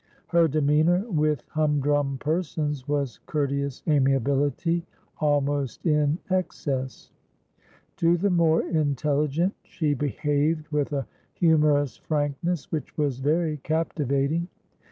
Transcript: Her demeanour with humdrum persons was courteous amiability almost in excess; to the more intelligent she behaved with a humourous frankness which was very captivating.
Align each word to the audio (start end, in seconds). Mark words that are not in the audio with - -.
Her 0.29 0.47
demeanour 0.47 1.05
with 1.11 1.43
humdrum 1.49 2.17
persons 2.17 2.87
was 2.87 3.19
courteous 3.27 3.83
amiability 3.87 4.83
almost 5.19 5.85
in 5.85 6.17
excess; 6.31 7.11
to 7.97 8.17
the 8.17 8.31
more 8.31 8.63
intelligent 8.63 9.53
she 9.63 9.93
behaved 9.93 10.67
with 10.69 10.91
a 10.91 11.05
humourous 11.35 11.97
frankness 11.97 12.71
which 12.71 12.97
was 12.97 13.19
very 13.19 13.57
captivating. 13.57 14.47